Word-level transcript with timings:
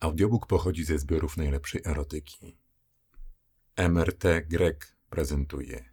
Audiobook 0.00 0.46
pochodzi 0.46 0.84
ze 0.84 0.98
zbiorów 0.98 1.36
najlepszej 1.36 1.82
erotyki. 1.84 2.56
MRT 3.76 4.24
Grek 4.46 4.96
prezentuje 5.10 5.84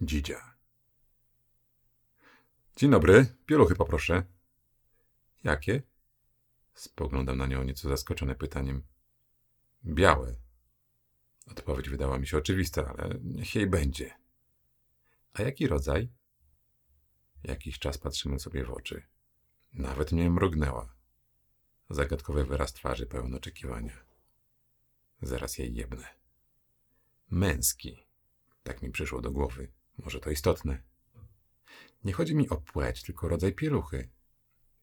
Dzidzia. 0.00 0.54
Dzień 2.76 2.90
dobry, 2.90 3.26
pieluchy 3.46 3.74
poproszę. 3.74 4.22
Jakie? 5.44 5.82
Spoglądam 6.74 7.38
na 7.38 7.46
nią 7.46 7.64
nieco 7.64 7.88
zaskoczony 7.88 8.34
pytaniem. 8.34 8.82
Białe. 9.84 10.36
Odpowiedź 11.46 11.88
wydała 11.88 12.18
mi 12.18 12.26
się 12.26 12.38
oczywista, 12.38 12.94
ale 12.98 13.18
niech 13.22 13.54
jej 13.54 13.66
będzie. 13.66 14.14
A 15.32 15.42
jaki 15.42 15.66
rodzaj? 15.66 16.08
Jakiś 17.42 17.78
czas 17.78 17.98
patrzymy 17.98 18.38
sobie 18.38 18.64
w 18.64 18.70
oczy. 18.70 19.02
Nawet 19.72 20.12
mnie 20.12 20.30
mrugnęła. 20.30 20.99
Zagadkowy 21.90 22.44
wyraz 22.44 22.72
twarzy 22.72 23.06
pełen 23.06 23.34
oczekiwania. 23.34 23.92
Zaraz 25.22 25.58
jej 25.58 25.74
jebnę. 25.74 26.04
Męski. 27.30 28.06
Tak 28.62 28.82
mi 28.82 28.90
przyszło 28.90 29.20
do 29.20 29.30
głowy. 29.30 29.68
Może 29.98 30.20
to 30.20 30.30
istotne. 30.30 30.82
Nie 32.04 32.12
chodzi 32.12 32.34
mi 32.34 32.48
o 32.48 32.56
płeć, 32.56 33.02
tylko 33.02 33.28
rodzaj 33.28 33.52
pieluchy. 33.52 34.08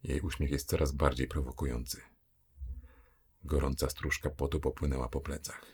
Jej 0.03 0.21
uśmiech 0.21 0.51
jest 0.51 0.69
coraz 0.69 0.91
bardziej 0.91 1.27
prowokujący. 1.27 2.01
Gorąca 3.43 3.89
stróżka 3.89 4.29
potu 4.29 4.59
popłynęła 4.59 5.09
po 5.09 5.21
plecach. 5.21 5.65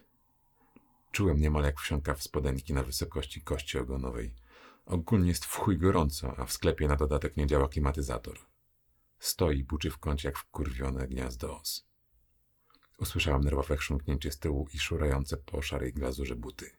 Czułem 1.11 1.41
niemal 1.41 1.63
jak 1.63 1.79
wsiąka 1.79 2.13
w 2.13 2.23
spodenki 2.23 2.73
na 2.73 2.83
wysokości 2.83 3.41
kości 3.41 3.77
ogonowej. 3.77 4.35
Ogólnie 4.85 5.29
jest 5.29 5.45
w 5.45 5.77
gorąco, 5.77 6.37
a 6.37 6.45
w 6.45 6.51
sklepie 6.51 6.87
na 6.87 6.95
dodatek 6.95 7.37
nie 7.37 7.47
działa 7.47 7.69
klimatyzator. 7.69 8.52
Stoi, 9.23 9.63
buczy 9.63 9.89
w 9.89 9.97
kącie 9.97 10.27
jak 10.27 10.37
wkurwione 10.37 11.07
gniazdo 11.07 11.59
os. 11.59 11.85
Usłyszałam 12.97 13.43
nerwowe 13.43 13.77
chrząknięcie 13.77 14.31
z 14.31 14.39
tyłu 14.39 14.67
i 14.73 14.79
szurające 14.79 15.37
po 15.37 15.61
szarej 15.61 15.93
glazurze 15.93 16.35
buty. 16.35 16.71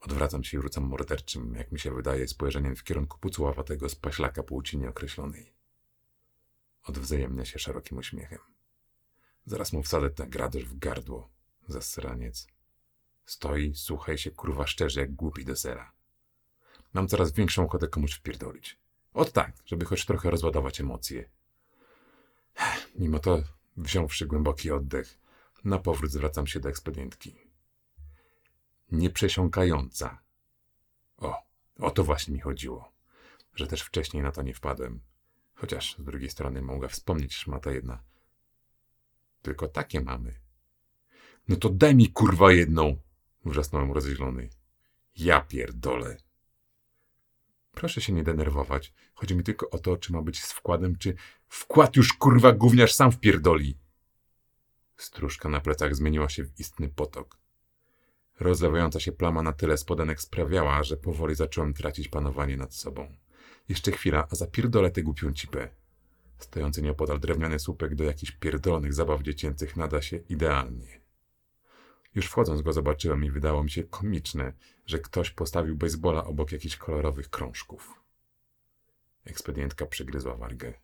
Odwracam 0.00 0.44
się 0.44 0.58
i 0.58 0.62
rzucam 0.62 0.84
morderczym, 0.84 1.54
jak 1.54 1.72
mi 1.72 1.80
się 1.80 1.94
wydaje, 1.94 2.28
spojrzeniem 2.28 2.76
w 2.76 2.84
kierunku 2.84 3.18
pucuławatego 3.18 3.88
spaślaka 3.88 4.42
płci 4.42 4.78
nieokreślonej. 4.78 5.52
Odwzajemnia 6.82 7.44
się 7.44 7.58
szerokim 7.58 7.98
uśmiechem. 7.98 8.40
Zaraz 9.46 9.72
mu 9.72 9.82
wsadzę 9.82 10.10
tę 10.10 10.26
graderz 10.26 10.64
w 10.64 10.78
gardło, 10.78 11.28
zasraniec. 11.68 12.46
Stoi, 13.26 13.74
słuchaj 13.74 14.18
się, 14.18 14.30
kurwa 14.30 14.66
szczerze, 14.66 15.00
jak 15.00 15.14
głupi 15.14 15.44
do 15.44 15.56
sera. 15.56 15.92
Mam 16.92 17.08
coraz 17.08 17.32
większą 17.32 17.64
ochotę 17.64 17.88
komuś 17.88 18.14
wpierdolić. 18.14 18.78
Ot 19.14 19.32
tak, 19.32 19.52
żeby 19.66 19.84
choć 19.84 20.06
trochę 20.06 20.30
rozładować 20.30 20.80
emocje. 20.80 21.33
Mimo 22.94 23.18
to, 23.18 23.42
wziąwszy 23.76 24.26
głęboki 24.26 24.70
oddech, 24.70 25.18
na 25.64 25.78
powrót 25.78 26.10
zwracam 26.10 26.46
się 26.46 26.60
do 26.60 26.68
ekspedientki. 26.68 27.36
Nieprzesiąkająca. 28.92 30.18
O, 31.16 31.42
o 31.78 31.90
to 31.90 32.04
właśnie 32.04 32.34
mi 32.34 32.40
chodziło, 32.40 32.92
że 33.54 33.66
też 33.66 33.82
wcześniej 33.82 34.22
na 34.22 34.32
to 34.32 34.42
nie 34.42 34.54
wpadłem. 34.54 35.00
Chociaż 35.54 35.96
z 35.98 36.04
drugiej 36.04 36.30
strony 36.30 36.62
mogła 36.62 36.88
wspomnieć 36.88 37.34
szmata 37.34 37.72
jedna. 37.72 38.02
Tylko 39.42 39.68
takie 39.68 40.00
mamy. 40.00 40.34
No 41.48 41.56
to 41.56 41.68
daj 41.68 41.94
mi 41.94 42.12
kurwa 42.12 42.52
jedną! 42.52 42.96
Wrzasnąłem 43.44 43.92
rozjaśniony. 43.92 44.48
Ja 45.16 45.40
pierdolę. 45.40 46.16
Proszę 47.74 48.00
się 48.00 48.12
nie 48.12 48.22
denerwować. 48.22 48.92
Chodzi 49.14 49.36
mi 49.36 49.42
tylko 49.42 49.70
o 49.70 49.78
to, 49.78 49.96
czy 49.96 50.12
ma 50.12 50.22
być 50.22 50.44
z 50.44 50.52
wkładem, 50.52 50.98
czy 50.98 51.14
wkład 51.48 51.96
już 51.96 52.12
kurwa 52.12 52.52
gówniarz 52.52 52.94
sam 52.94 53.12
wpierdoli. 53.12 53.78
Stróżka 54.96 55.48
na 55.48 55.60
plecach 55.60 55.94
zmieniła 55.94 56.28
się 56.28 56.44
w 56.44 56.60
istny 56.60 56.88
potok. 56.88 57.38
Rozlewająca 58.40 59.00
się 59.00 59.12
plama 59.12 59.42
na 59.42 59.52
tyle 59.52 59.76
spodenek 59.76 60.20
sprawiała, 60.20 60.82
że 60.82 60.96
powoli 60.96 61.34
zacząłem 61.34 61.74
tracić 61.74 62.08
panowanie 62.08 62.56
nad 62.56 62.74
sobą. 62.74 63.16
Jeszcze 63.68 63.92
chwila, 63.92 64.26
a 64.30 64.34
zapierdolę 64.34 64.90
tę 64.90 65.02
głupią 65.02 65.32
cipę. 65.32 65.68
Stojący 66.38 66.82
nieopodal 66.82 67.20
drewniany 67.20 67.58
słupek 67.58 67.94
do 67.94 68.04
jakichś 68.04 68.32
pierdolonych 68.32 68.94
zabaw 68.94 69.22
dziecięcych 69.22 69.76
nada 69.76 70.02
się 70.02 70.16
idealnie. 70.16 71.03
Już 72.14 72.26
wchodząc 72.26 72.62
go 72.62 72.72
zobaczyłem 72.72 73.24
i 73.24 73.30
wydało 73.30 73.64
mi 73.64 73.70
się 73.70 73.84
komiczne, 73.84 74.52
że 74.86 74.98
ktoś 74.98 75.30
postawił 75.30 75.76
baseballa 75.76 76.24
obok 76.24 76.52
jakichś 76.52 76.76
kolorowych 76.76 77.30
krążków. 77.30 78.00
Ekspedientka 79.24 79.86
przygryzła 79.86 80.36
wargę. 80.36 80.74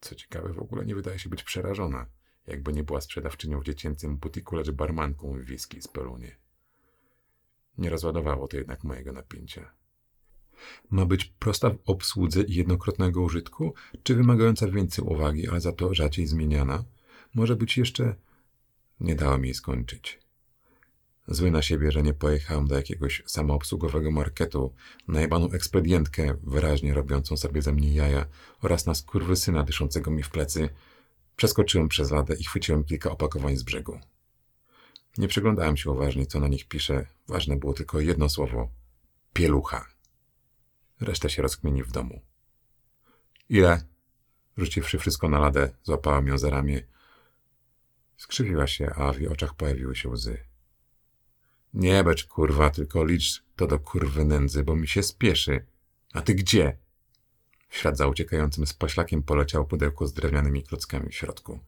Co 0.00 0.14
ciekawe, 0.14 0.52
w 0.52 0.58
ogóle 0.58 0.86
nie 0.86 0.94
wydaje 0.94 1.18
się 1.18 1.28
być 1.28 1.42
przerażona, 1.42 2.06
jakby 2.46 2.72
nie 2.72 2.84
była 2.84 3.00
sprzedawczynią 3.00 3.60
w 3.60 3.64
dziecięcym 3.64 4.16
butiku, 4.16 4.56
lecz 4.56 4.70
barmanką 4.70 5.32
w 5.32 5.48
whisky 5.48 5.82
z 5.82 5.88
Pelunie. 5.88 6.36
Nie 7.78 7.90
rozładowało 7.90 8.48
to 8.48 8.56
jednak 8.56 8.84
mojego 8.84 9.12
napięcia. 9.12 9.70
Ma 10.90 11.06
być 11.06 11.24
prosta 11.24 11.70
w 11.70 11.78
obsłudze 11.86 12.42
i 12.42 12.54
jednokrotnego 12.54 13.22
użytku, 13.22 13.74
czy 14.02 14.14
wymagająca 14.14 14.68
więcej 14.68 15.04
uwagi, 15.04 15.48
ale 15.48 15.60
za 15.60 15.72
to 15.72 15.94
rzadziej 15.94 16.26
zmieniana? 16.26 16.84
Może 17.34 17.56
być 17.56 17.78
jeszcze... 17.78 18.14
Nie 19.00 19.14
dała 19.14 19.38
mi 19.38 19.48
jej 19.48 19.54
skończyć. 19.54 20.23
Zły 21.28 21.50
na 21.50 21.62
siebie, 21.62 21.92
że 21.92 22.02
nie 22.02 22.14
pojechałem 22.14 22.66
do 22.66 22.76
jakiegoś 22.76 23.22
samoobsługowego 23.26 24.10
marketu, 24.10 24.74
na 25.08 25.20
jebaną 25.20 25.50
ekspedientkę, 25.50 26.34
wyraźnie 26.42 26.94
robiącą 26.94 27.36
sobie 27.36 27.62
ze 27.62 27.72
mnie 27.72 27.94
jaja 27.94 28.26
oraz 28.62 28.86
na 28.86 28.94
skurwysyna 28.94 29.62
dyszącego 29.62 30.10
mi 30.10 30.22
w 30.22 30.30
plecy, 30.30 30.68
przeskoczyłem 31.36 31.88
przez 31.88 32.10
ladę 32.10 32.34
i 32.34 32.44
chwyciłem 32.44 32.84
kilka 32.84 33.10
opakowań 33.10 33.56
z 33.56 33.62
brzegu. 33.62 34.00
Nie 35.18 35.28
przyglądałem 35.28 35.76
się 35.76 35.90
uważnie, 35.90 36.26
co 36.26 36.40
na 36.40 36.48
nich 36.48 36.68
pisze. 36.68 37.06
Ważne 37.28 37.56
było 37.56 37.72
tylko 37.72 38.00
jedno 38.00 38.28
słowo. 38.28 38.68
Pielucha. 39.32 39.86
Reszta 41.00 41.28
się 41.28 41.42
rozkmieni 41.42 41.82
w 41.82 41.92
domu. 41.92 42.20
Ile? 43.48 43.84
Rzuciwszy 44.56 44.98
wszystko 44.98 45.28
na 45.28 45.38
ladę, 45.38 45.70
złapałem 45.82 46.26
ją 46.26 46.38
za 46.38 46.50
ramię. 46.50 46.82
Skrzywiła 48.16 48.66
się, 48.66 48.90
a 48.90 49.12
w 49.12 49.20
jej 49.20 49.28
oczach 49.28 49.54
pojawiły 49.54 49.96
się 49.96 50.08
łzy. 50.08 50.53
Nie 51.74 52.04
becz, 52.04 52.24
kurwa, 52.24 52.70
tylko 52.70 53.04
licz 53.04 53.44
to 53.56 53.66
do 53.66 53.78
kurwy 53.78 54.24
nędzy, 54.24 54.64
bo 54.64 54.76
mi 54.76 54.88
się 54.88 55.02
spieszy. 55.02 55.66
A 56.12 56.22
ty 56.22 56.34
gdzie? 56.34 56.76
W 57.68 57.76
ślad 57.76 57.96
za 57.96 58.06
uciekającym 58.06 58.66
z 58.66 58.74
poślakiem 58.74 59.22
poleciało 59.22 59.64
pudełko 59.64 60.06
z 60.06 60.12
drewnianymi 60.12 60.62
klockami 60.62 61.08
w 61.10 61.14
środku. 61.14 61.60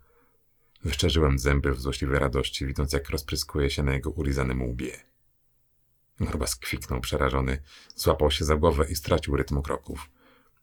Wyszczerzyłem 0.85 1.39
zęby 1.39 1.73
w 1.73 1.81
złośliwej 1.81 2.19
radości, 2.19 2.67
widząc 2.67 2.93
jak 2.93 3.11
rozpryskuje 3.11 3.71
się 3.71 3.83
na 3.83 3.93
jego 3.93 4.11
ulizanym 4.11 4.63
łbie. 4.63 4.93
Chyba 6.31 6.47
skwiknął 6.47 7.01
przerażony, 7.01 7.63
złapał 7.97 8.31
się 8.31 8.45
za 8.45 8.57
głowę 8.57 8.87
i 8.91 8.97
stracił 8.97 9.37
rytm 9.37 9.63
kroków. 9.63 10.11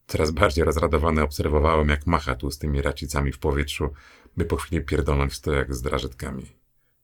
Coraz 0.07 0.31
bardziej 0.31 0.65
rozradowany 0.65 1.21
obserwowałem, 1.21 1.89
jak 1.89 2.07
macha 2.07 2.35
tłustymi 2.35 2.81
racicami 2.81 3.31
w 3.31 3.39
powietrzu, 3.39 3.93
by 4.37 4.45
po 4.45 4.55
chwili 4.55 4.85
pierdolnąć 4.85 5.33
w 5.33 5.35
stojak 5.35 5.75
z 5.75 5.81
drażetkami. 5.81 6.62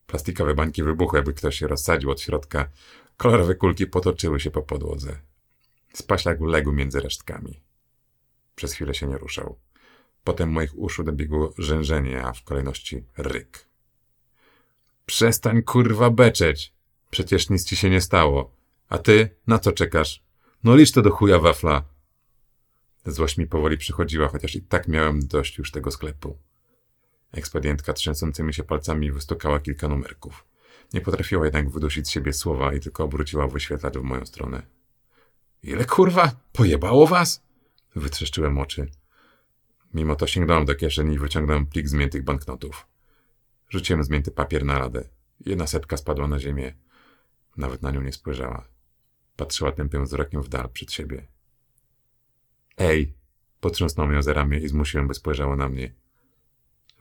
Plastikowe 0.09 0.55
bańki 0.55 0.83
wybuchły, 0.83 1.19
jakby 1.19 1.33
ktoś 1.33 1.57
się 1.57 1.67
rozsadził 1.67 2.11
od 2.11 2.21
środka. 2.21 2.69
Kolorowe 3.17 3.55
kulki 3.55 3.87
potoczyły 3.87 4.39
się 4.39 4.51
po 4.51 4.61
podłodze. 4.61 5.19
Spaślak 5.93 6.41
legł 6.41 6.71
między 6.71 6.99
resztkami. 6.99 7.61
Przez 8.55 8.73
chwilę 8.73 8.93
się 8.93 9.07
nie 9.07 9.17
ruszał. 9.17 9.59
Potem 10.23 10.49
moich 10.49 10.77
uszu 10.77 11.03
dobiegło 11.03 11.53
rzężenie, 11.57 12.23
a 12.23 12.33
w 12.33 12.43
kolejności 12.43 13.03
ryk. 13.17 13.65
Przestań 15.05 15.63
kurwa 15.63 16.09
beczeć! 16.09 16.73
Przecież 17.09 17.49
nic 17.49 17.65
ci 17.65 17.75
się 17.75 17.89
nie 17.89 18.01
stało. 18.01 18.51
A 18.89 18.97
ty, 18.97 19.35
na 19.47 19.59
co 19.59 19.71
czekasz? 19.71 20.23
No 20.63 20.75
licz 20.75 20.91
to 20.91 21.01
do 21.01 21.11
chuja 21.11 21.39
wafla. 21.39 21.83
Złość 23.05 23.37
mi 23.37 23.47
powoli 23.47 23.77
przychodziła, 23.77 24.27
chociaż 24.27 24.55
i 24.55 24.61
tak 24.61 24.87
miałem 24.87 25.27
dość 25.27 25.57
już 25.57 25.71
tego 25.71 25.91
sklepu. 25.91 26.37
Ekspedientka 27.31 27.93
trzęsącymi 27.93 28.53
się 28.53 28.63
palcami 28.63 29.11
wystukała 29.11 29.59
kilka 29.59 29.87
numerków. 29.87 30.45
Nie 30.93 31.01
potrafiła 31.01 31.45
jednak 31.45 31.69
wydusić 31.69 32.07
z 32.07 32.11
siebie 32.11 32.33
słowa 32.33 32.73
i 32.73 32.79
tylko 32.79 33.03
obróciła 33.03 33.47
wyświetlacz 33.47 33.97
w 33.97 34.03
moją 34.03 34.25
stronę. 34.25 34.61
Ile 35.63 35.85
kurwa? 35.85 36.31
Pojebało 36.53 37.07
was? 37.07 37.43
Wytrzeszczyłem 37.95 38.57
oczy. 38.57 38.91
Mimo 39.93 40.15
to 40.15 40.27
sięgnąłem 40.27 40.65
do 40.65 40.75
kieszeni 40.75 41.15
i 41.15 41.19
wyciągnąłem 41.19 41.65
plik 41.65 41.87
zmiętych 41.87 42.23
banknotów. 42.23 42.87
Rzuciłem 43.69 44.03
zmięty 44.03 44.31
papier 44.31 44.65
na 44.65 44.79
radę. 44.79 45.09
Jedna 45.45 45.67
setka 45.67 45.97
spadła 45.97 46.27
na 46.27 46.39
ziemię. 46.39 46.73
Nawet 47.57 47.81
na 47.81 47.91
nią 47.91 48.01
nie 48.01 48.13
spojrzała. 48.13 48.67
Patrzyła 49.35 49.71
tępym 49.71 50.05
wzrokiem 50.05 50.41
w 50.41 50.49
dal 50.49 50.69
przed 50.69 50.91
siebie. 50.91 51.27
Ej! 52.77 53.13
Potrząsnął 53.59 54.11
ją 54.11 54.21
za 54.21 54.33
ramię 54.33 54.59
i 54.59 54.67
zmusiłem, 54.67 55.07
by 55.07 55.13
spojrzała 55.13 55.55
na 55.55 55.69
mnie. 55.69 55.93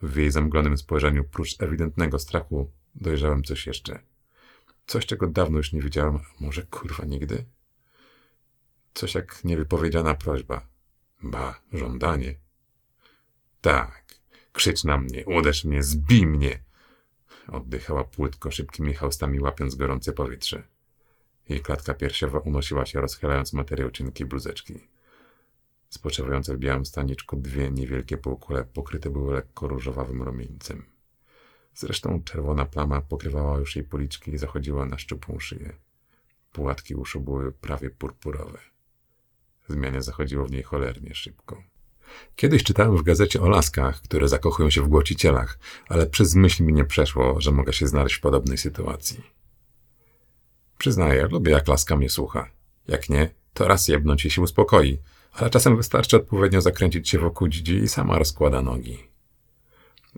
W 0.01 0.15
jej 0.15 0.31
zamglonym 0.31 0.77
spojrzeniu, 0.77 1.23
prócz 1.23 1.55
ewidentnego 1.61 2.19
strachu, 2.19 2.71
dojrzałem 2.95 3.43
coś 3.43 3.67
jeszcze. 3.67 3.99
Coś, 4.87 5.05
czego 5.05 5.27
dawno 5.27 5.57
już 5.57 5.73
nie 5.73 5.81
widziałem, 5.81 6.15
a 6.15 6.21
może 6.39 6.63
kurwa 6.63 7.05
nigdy? 7.05 7.45
Coś 8.93 9.15
jak 9.15 9.43
niewypowiedziana 9.43 10.15
prośba. 10.15 10.67
Ba, 11.23 11.61
żądanie. 11.73 12.35
Tak, 13.61 14.05
krzycz 14.51 14.83
na 14.83 14.97
mnie, 14.97 15.25
uderz 15.25 15.65
mnie, 15.65 15.83
zbij 15.83 16.25
mnie. 16.25 16.63
Oddychała 17.47 18.03
płytko, 18.03 18.51
szybkimi 18.51 18.93
haustami 18.93 19.39
łapiąc 19.39 19.75
gorące 19.75 20.13
powietrze. 20.13 20.63
Jej 21.49 21.61
klatka 21.61 21.93
piersiowa 21.93 22.39
unosiła 22.39 22.85
się, 22.85 23.01
rozchylając 23.01 23.53
materiał 23.53 23.91
cienkiej 23.91 24.27
bluzeczki. 24.27 24.88
Spoczywające 25.89 26.55
w 26.55 26.59
białym 26.59 26.85
staniczku 26.85 27.35
dwie 27.35 27.71
niewielkie 27.71 28.17
półkule 28.17 28.63
pokryte 28.63 29.09
były 29.09 29.33
lekko 29.33 29.67
różowawym 29.67 30.21
rumieńcem. 30.21 30.85
Zresztą 31.75 32.23
czerwona 32.23 32.65
plama 32.65 33.01
pokrywała 33.01 33.59
już 33.59 33.75
jej 33.75 33.85
policzki 33.85 34.31
i 34.31 34.37
zachodziła 34.37 34.85
na 34.85 34.97
szczupłą 34.97 35.39
szyję. 35.39 35.73
Płatki 36.51 36.95
uszu 36.95 37.21
były 37.21 37.51
prawie 37.51 37.89
purpurowe. 37.89 38.59
Zmiany 39.67 40.01
zachodziło 40.01 40.45
w 40.45 40.51
niej 40.51 40.63
cholernie 40.63 41.15
szybko. 41.15 41.63
Kiedyś 42.35 42.63
czytałem 42.63 42.97
w 42.97 43.03
gazecie 43.03 43.41
o 43.41 43.49
laskach, 43.49 44.01
które 44.01 44.27
zakochują 44.27 44.69
się 44.69 44.81
w 44.81 44.87
głocicielach, 44.87 45.59
ale 45.87 46.07
przez 46.07 46.35
myśl 46.35 46.63
mi 46.63 46.73
nie 46.73 46.85
przeszło, 46.85 47.41
że 47.41 47.51
mogę 47.51 47.73
się 47.73 47.87
znaleźć 47.87 48.15
w 48.15 48.21
podobnej 48.21 48.57
sytuacji. 48.57 49.23
Przyznaję, 50.77 51.27
lubię 51.31 51.51
jak 51.51 51.67
laska 51.67 51.95
mnie 51.95 52.09
słucha. 52.09 52.49
Jak 52.87 53.09
nie, 53.09 53.29
to 53.53 53.67
raz 53.67 53.87
jebnąć 53.87 54.25
i 54.25 54.29
się 54.29 54.41
uspokoi, 54.41 54.97
ale 55.31 55.49
czasem 55.49 55.77
wystarczy 55.77 56.17
odpowiednio 56.17 56.61
zakręcić 56.61 57.09
się 57.09 57.19
wokół 57.19 57.47
dzidzi 57.47 57.75
i 57.75 57.87
sama 57.87 58.19
rozkłada 58.19 58.61
nogi. 58.61 58.97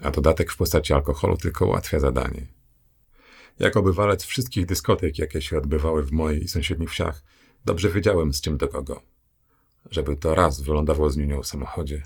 A 0.02 0.12
dodatek 0.12 0.52
w 0.52 0.58
postaci 0.58 0.94
alkoholu 0.94 1.38
tylko 1.38 1.66
ułatwia 1.66 2.00
zadanie. 2.00 2.48
Jako 3.60 3.82
bywalec 3.82 4.24
wszystkich 4.24 4.66
dyskotek, 4.66 5.20
jakie 5.20 5.42
się 5.42 5.58
odbywały 5.58 6.04
w 6.04 6.12
mojej 6.12 6.44
i 6.44 6.48
sąsiednich 6.48 6.90
wsiach, 6.90 7.24
dobrze 7.66 7.90
wiedziałem 7.90 8.34
z 8.34 8.42
czym 8.42 8.58
do 8.58 8.68
kogo. 8.68 9.02
Żeby 9.92 10.16
to 10.16 10.36
raz 10.36 10.62
wylądował 10.62 11.10
z 11.10 11.18
nią 11.18 11.42
w 11.42 11.48
samochodzie. 11.48 12.04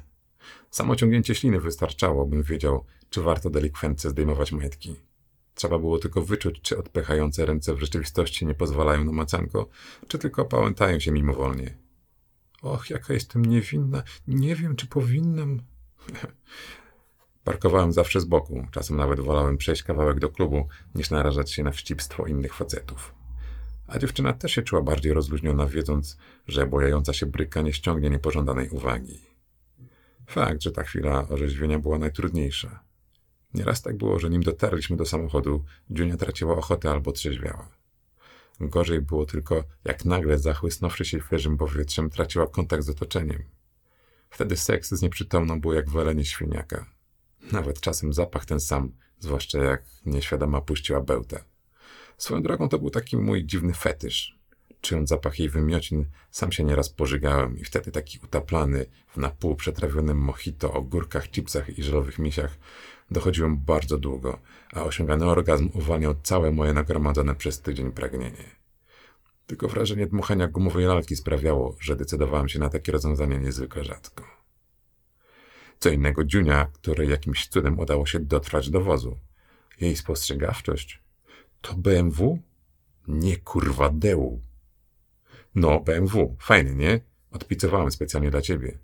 Samo 0.72 0.96
ciągnięcie 0.96 1.36
śliny 1.36 1.60
wystarczało, 1.60 2.26
bym 2.26 2.44
wiedział, 2.44 2.86
czy 3.10 3.22
warto 3.22 3.50
delikwentce 3.50 4.10
zdejmować 4.10 4.52
majtki. 4.52 4.96
Trzeba 5.56 5.80
było 5.80 6.00
tylko 6.00 6.22
wyczuć, 6.22 6.62
czy 6.62 6.78
odpychające 6.78 7.46
ręce 7.46 7.76
w 7.76 7.80
rzeczywistości 7.80 8.46
nie 8.46 8.54
pozwalają 8.54 9.04
na 9.04 9.12
macanko, 9.12 9.70
czy 10.08 10.18
tylko 10.18 10.46
pałętają 10.46 11.00
się 11.00 11.12
mimowolnie. 11.12 11.85
Och, 12.62 12.90
jaka 12.90 13.14
jestem 13.14 13.46
niewinna. 13.46 14.04
Nie 14.28 14.56
wiem, 14.56 14.76
czy 14.76 14.88
powinnam. 14.88 15.62
Parkowałem 17.44 17.92
zawsze 17.92 18.22
z 18.22 18.26
boku. 18.26 18.68
Czasem 18.72 18.98
nawet 18.98 19.20
wolałem 19.20 19.58
przejść 19.58 19.84
kawałek 19.84 20.20
do 20.20 20.30
klubu, 20.30 20.68
niż 20.96 21.10
narażać 21.10 21.52
się 21.52 21.64
na 21.64 21.72
wścibstwo 21.72 22.26
innych 22.26 22.54
facetów. 22.54 23.16
A 23.88 24.00
dziewczyna 24.00 24.34
też 24.34 24.52
się 24.52 24.62
czuła 24.62 24.82
bardziej 24.82 25.14
rozluźniona, 25.14 25.66
wiedząc, 25.66 26.18
że 26.48 26.68
bojająca 26.68 27.14
się 27.14 27.26
bryka 27.26 27.62
nie 27.62 27.74
ściągnie 27.74 28.10
niepożądanej 28.10 28.70
uwagi. 28.70 29.20
Fakt, 30.28 30.64
że 30.64 30.72
ta 30.72 30.84
chwila 30.84 31.28
orzeźwienia 31.28 31.80
była 31.80 31.98
najtrudniejsza. 32.00 32.80
Nieraz 33.54 33.82
tak 33.82 33.98
było, 33.98 34.20
że 34.20 34.30
nim 34.30 34.44
dotarliśmy 34.44 34.98
do 34.98 35.06
samochodu, 35.06 35.64
Dziunia 35.90 36.18
traciła 36.18 36.58
ochotę 36.58 36.92
albo 36.92 37.12
trzeźwiała. 37.12 37.70
Gorzej 38.60 39.02
było 39.02 39.26
tylko, 39.26 39.64
jak 39.86 40.06
nagle 40.06 40.40
zachłysnąwszy 40.40 41.06
się 41.06 41.20
świeżym 41.20 41.58
powietrzem, 41.58 42.10
traciła 42.10 42.48
kontakt 42.48 42.84
z 42.84 42.90
otoczeniem. 42.90 43.44
Wtedy 44.30 44.58
seks 44.58 44.90
z 44.90 45.02
nieprzytomną 45.02 45.62
był 45.62 45.74
jak 45.74 45.90
walenie 45.90 46.26
świniaka. 46.26 46.86
Nawet 47.52 47.80
czasem 47.80 48.14
zapach 48.14 48.46
ten 48.46 48.60
sam, 48.60 48.92
zwłaszcza 49.20 49.60
jak 49.60 49.84
nieświadoma 50.06 50.62
puściła 50.62 51.02
bełtę. 51.02 51.44
Swoją 52.18 52.44
drogą 52.44 52.70
to 52.70 52.80
był 52.80 52.90
taki 52.90 53.18
mój 53.18 53.46
dziwny 53.46 53.74
fetysz. 53.74 54.40
Czując 54.82 55.10
zapach 55.10 55.40
jej 55.40 55.50
wymiocin, 55.50 56.06
sam 56.32 56.52
się 56.52 56.64
nieraz 56.64 56.90
pożygałem 56.90 57.60
i 57.60 57.64
wtedy 57.64 57.92
taki 57.92 58.20
utaplany 58.24 58.86
w 59.08 59.18
napół 59.18 59.56
przetrawionym 59.56 60.18
mojito, 60.18 60.74
ogórkach, 60.74 61.30
chipsach 61.32 61.80
i 61.80 61.84
żelowych 61.84 62.20
misiach 62.20 62.58
dochodziłem 63.12 63.58
bardzo 63.58 63.98
długo, 63.98 64.40
a 64.74 64.84
osiągany 64.84 65.26
orgazm 65.26 65.70
uwalniał 65.74 66.16
całe 66.24 66.52
moje 66.52 66.74
nagromadzone 66.74 67.36
przez 67.36 67.62
tydzień 67.62 67.92
pragnienie. 67.92 68.56
Tylko 69.48 69.68
wrażenie 69.68 70.08
dmuchania 70.08 70.48
gumowej 70.48 70.86
lalki 70.86 71.16
sprawiało, 71.16 71.76
że 71.80 71.96
decydowałem 71.96 72.50
się 72.50 72.60
na 72.60 72.70
takie 72.70 72.92
rozwiązanie 72.92 73.40
niezwykle 73.40 73.84
rzadko. 73.84 74.24
Co 75.80 75.90
innego 75.90 76.24
Dziunia, 76.24 76.68
której 76.74 77.10
jakimś 77.10 77.48
cudem 77.48 77.80
udało 77.80 78.06
się 78.06 78.20
dotrwać 78.20 78.70
do 78.70 78.82
wozu. 78.82 79.18
Jej 79.82 79.96
spostrzegawczość 79.96 81.02
to 81.62 81.74
BMW? 81.74 82.40
Nie 83.08 83.38
kurwa 83.38 83.90
Deu. 83.90 84.42
No, 85.56 85.80
BMW. 85.80 86.36
Fajny, 86.40 86.76
nie? 86.76 87.00
Odpicowałem 87.32 87.92
specjalnie 87.92 88.32
dla 88.32 88.42
ciebie. 88.42 88.78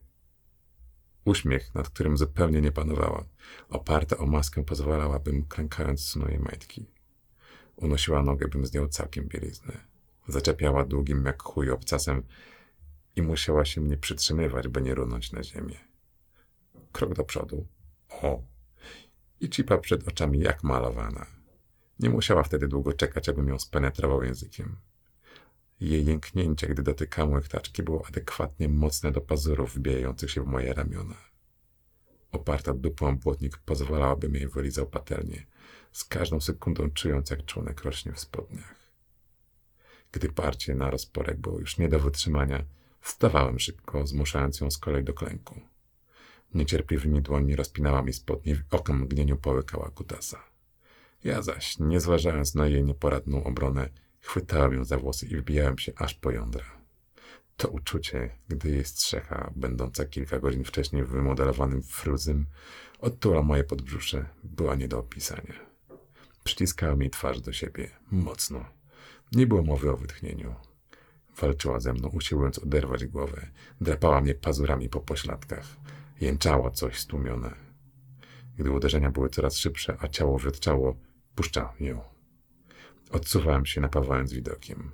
Uśmiech, 1.32 1.76
nad 1.76 1.90
którym 1.90 2.18
zupełnie 2.18 2.62
nie 2.62 2.72
panowała, 2.72 3.24
oparta 3.70 4.18
o 4.18 4.26
maskę, 4.26 4.64
pozwalała, 4.64 5.20
bym 5.20 5.44
klękając 5.44 6.06
snu 6.06 6.28
jej 6.28 6.40
majtki. 6.40 6.86
Unosiła 7.76 8.24
nogę, 8.24 8.48
bym 8.48 8.66
zdjął 8.66 8.88
całkiem 8.88 9.28
bieliznę. 9.28 9.74
Zaczepiała 10.28 10.86
długim 10.86 11.26
jak 11.26 11.44
chuj 11.44 11.72
obcasem 11.72 12.24
i 13.16 13.22
musiała 13.22 13.66
się 13.66 13.82
mnie 13.82 13.98
przytrzymywać, 13.98 14.68
by 14.68 14.82
nie 14.82 14.96
runąć 14.96 15.32
na 15.32 15.44
ziemię. 15.44 15.80
Krok 16.92 17.14
do 17.14 17.24
przodu. 17.24 17.68
O! 18.10 18.44
I 19.40 19.50
cipa 19.50 19.78
przed 19.78 20.08
oczami 20.08 20.40
jak 20.40 20.64
malowana. 20.64 21.26
Nie 22.00 22.10
musiała 22.10 22.44
wtedy 22.44 22.68
długo 22.68 22.94
czekać, 22.94 23.30
abym 23.30 23.48
ją 23.48 23.60
spenetrował 23.60 24.24
językiem. 24.24 24.78
Jej 25.82 26.06
jęknięcie, 26.06 26.68
gdy 26.68 26.84
dotykałem 26.84 27.34
łechtaczki, 27.34 27.84
było 27.84 28.06
adekwatnie 28.08 28.70
mocne 28.70 29.12
do 29.12 29.22
pazurów 29.22 29.76
wbijających 29.76 30.32
się 30.32 30.44
w 30.44 30.48
moje 30.48 30.74
ramiona. 30.74 31.16
Oparta 32.32 32.74
dupą 32.74 33.18
błotnik 33.18 33.58
pozwalałabym 33.58 34.36
jej 34.36 34.48
wylizał 34.48 34.88
patelnię, 34.88 35.46
z 35.92 36.04
każdą 36.04 36.42
sekundą 36.42 36.90
czując, 36.90 37.30
jak 37.30 37.46
członek 37.46 37.84
rośnie 37.84 38.12
w 38.12 38.20
spodniach. 38.20 38.76
Gdy 40.12 40.30
parcie 40.30 40.76
na 40.76 40.92
rozporek 40.92 41.38
było 41.38 41.60
już 41.60 41.78
nie 41.78 41.90
do 41.90 42.00
wytrzymania, 42.00 42.64
wstawałem 43.00 43.60
szybko, 43.60 44.08
zmuszając 44.08 44.60
ją 44.60 44.72
z 44.72 44.78
kolei 44.78 45.04
do 45.04 45.14
klęku. 45.14 45.62
Niecierpliwymi 46.54 47.22
dłońmi 47.22 47.56
rozpinała 47.56 48.02
mi 48.02 48.14
spodnie, 48.14 48.56
w 48.56 48.74
okiem 48.74 49.00
mgnieniu 49.00 49.38
połykała 49.38 49.90
kutasa. 49.90 50.44
Ja 51.24 51.42
zaś, 51.42 51.80
nie 51.80 52.00
zważając 52.00 52.56
na 52.56 52.68
jej 52.68 52.84
nieporadną 52.84 53.44
obronę, 53.44 53.90
chwytałem 54.22 54.74
ją 54.74 54.84
za 54.84 54.98
włosy 54.98 55.26
i 55.26 55.38
wbijałem 55.38 55.78
się 55.78 55.92
aż 55.96 56.14
po 56.14 56.32
jądra. 56.32 56.82
To 57.58 57.70
uczucie, 57.70 58.30
gdy 58.50 58.70
jej 58.70 58.86
strzecha, 58.86 59.52
będąca 59.56 60.06
kilka 60.06 60.40
godzin 60.40 60.64
wcześniej 60.64 61.04
wymodelowanym 61.04 61.84
fruzym, 61.84 62.46
odtula 63.00 63.42
moje 63.42 63.64
podbrzusze, 63.64 64.26
była 64.44 64.76
nie 64.76 64.88
do 64.88 65.00
opisania. 65.00 65.72
Przyciskałem 66.44 67.02
jej 67.02 67.10
twarz 67.10 67.42
do 67.42 67.54
siebie, 67.54 67.90
mocno. 68.12 68.66
Nie 69.32 69.48
było 69.48 69.64
mowy 69.64 69.92
o 69.92 69.98
wytchnieniu. 69.98 70.56
Walczyła 71.38 71.80
ze 71.80 71.94
mną, 71.94 72.10
usiłując 72.10 72.60
oderwać 72.60 73.06
głowę. 73.06 73.48
Drapała 73.82 74.22
mnie 74.22 74.36
pazurami 74.36 74.90
po 74.90 75.00
pośladkach. 75.00 75.66
Jęczała 76.22 76.72
coś 76.72 77.00
stłumione. 77.00 77.56
Gdy 78.58 78.72
uderzenia 78.72 79.12
były 79.12 79.30
coraz 79.30 79.58
szybsze, 79.58 79.98
a 80.00 80.08
ciało 80.08 80.38
wytczało, 80.38 80.96
puszczałem 81.36 81.76
ją. 81.80 82.11
Odsuwałem 83.12 83.66
się, 83.66 83.82
napawając 83.82 84.34
widokiem. 84.34 84.92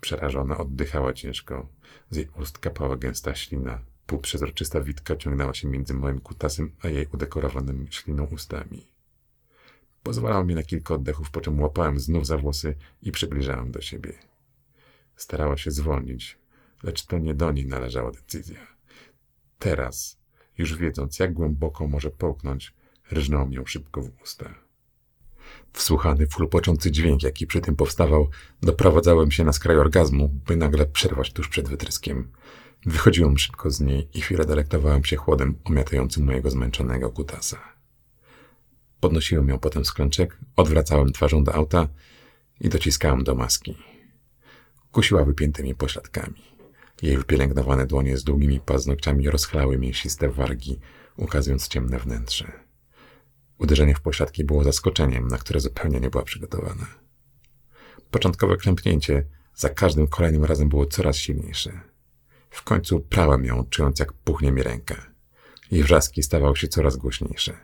Przerażona 0.00 0.58
oddychała 0.58 1.12
ciężko. 1.12 1.68
Z 2.10 2.16
jej 2.16 2.28
ust 2.40 2.58
kapała 2.58 2.96
gęsta 2.96 3.34
ślina. 3.34 3.78
Półprzezroczysta 4.06 4.80
witka 4.80 5.16
ciągnęła 5.16 5.54
się 5.54 5.68
między 5.68 5.94
moim 5.94 6.20
kutasem 6.20 6.72
a 6.82 6.88
jej 6.88 7.06
udekorowanym 7.12 7.86
śliną 7.90 8.24
ustami. 8.24 8.86
Pozwalał 10.02 10.46
mi 10.46 10.54
na 10.54 10.62
kilka 10.62 10.94
oddechów, 10.94 11.30
po 11.30 11.40
czym 11.40 11.60
łapałem 11.60 12.00
znów 12.00 12.26
za 12.26 12.38
włosy 12.38 12.74
i 13.02 13.12
przybliżałem 13.12 13.70
do 13.70 13.80
siebie. 13.80 14.12
Starała 15.16 15.56
się 15.56 15.70
zwolnić, 15.70 16.38
lecz 16.82 17.06
to 17.06 17.18
nie 17.18 17.34
do 17.34 17.52
niej 17.52 17.66
należała 17.66 18.10
decyzja. 18.10 18.66
Teraz, 19.58 20.18
już 20.58 20.76
wiedząc, 20.76 21.18
jak 21.18 21.32
głęboko 21.32 21.88
może 21.88 22.10
połknąć, 22.10 22.74
rżnął 23.12 23.52
ją 23.52 23.66
szybko 23.66 24.02
w 24.02 24.22
usta. 24.22 24.54
Wsłuchany 25.72 26.26
w 26.26 26.34
chlupoczący 26.34 26.90
dźwięk, 26.90 27.22
jaki 27.22 27.46
przy 27.46 27.60
tym 27.60 27.76
powstawał, 27.76 28.28
doprowadzałem 28.62 29.30
się 29.30 29.44
na 29.44 29.52
skraj 29.52 29.76
orgazmu, 29.76 30.28
by 30.46 30.56
nagle 30.56 30.86
przerwać 30.86 31.32
tuż 31.32 31.48
przed 31.48 31.68
wytryskiem. 31.68 32.32
Wychodziłem 32.86 33.38
szybko 33.38 33.70
z 33.70 33.80
niej 33.80 34.08
i 34.14 34.20
chwilę 34.20 34.44
delektowałem 34.44 35.04
się 35.04 35.16
chłodem 35.16 35.54
omiatającym 35.64 36.24
mojego 36.24 36.50
zmęczonego 36.50 37.10
kutasa. 37.10 37.58
Podnosiłem 39.00 39.48
ją 39.48 39.58
potem 39.58 39.84
z 39.84 39.92
klęczek, 39.92 40.38
odwracałem 40.56 41.12
twarzą 41.12 41.44
do 41.44 41.54
auta 41.54 41.88
i 42.60 42.68
dociskałem 42.68 43.24
do 43.24 43.34
maski. 43.34 43.76
Kusiła 44.92 45.24
wypiętymi 45.24 45.74
pośladkami. 45.74 46.42
Jej 47.02 47.16
wypielęgnowane 47.16 47.86
dłonie 47.86 48.16
z 48.16 48.24
długimi 48.24 48.60
paznokciami 48.60 49.30
rozchlały 49.30 49.78
mięsiste 49.78 50.28
wargi, 50.28 50.78
ukazując 51.16 51.68
ciemne 51.68 51.98
wnętrze. 51.98 52.52
Uderzenie 53.62 53.94
w 53.94 54.00
pośladki 54.00 54.44
było 54.44 54.64
zaskoczeniem, 54.64 55.28
na 55.28 55.38
które 55.38 55.60
zupełnie 55.60 56.00
nie 56.00 56.10
była 56.10 56.24
przygotowana. 56.24 56.86
Początkowe 58.10 58.56
klępnięcie 58.56 59.24
za 59.54 59.68
każdym 59.68 60.06
kolejnym 60.06 60.44
razem 60.44 60.68
było 60.68 60.86
coraz 60.86 61.16
silniejsze. 61.16 61.80
W 62.50 62.62
końcu 62.62 63.00
prałem 63.00 63.44
ją, 63.44 63.64
czując 63.70 63.98
jak 63.98 64.12
puchnie 64.12 64.52
mi 64.52 64.62
ręka. 64.62 65.06
Jej 65.70 65.82
wrzaski 65.82 66.22
stawały 66.22 66.56
się 66.56 66.68
coraz 66.68 66.96
głośniejsze. 66.96 67.56